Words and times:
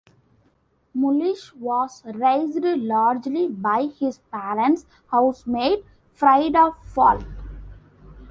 Mulisch 0.97 1.53
was 1.55 2.01
raised 2.07 2.57
largely 2.63 3.47
by 3.47 3.85
his 3.99 4.17
parents' 4.31 4.87
housemaid, 5.11 5.85
Frieda 6.11 6.75
Falk. 6.85 7.21